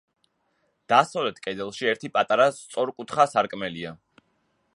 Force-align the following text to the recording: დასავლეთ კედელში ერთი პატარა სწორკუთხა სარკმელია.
დასავლეთ 0.93 1.37
კედელში 1.47 1.91
ერთი 1.93 2.11
პატარა 2.17 2.49
სწორკუთხა 2.61 3.31
სარკმელია. 3.37 3.95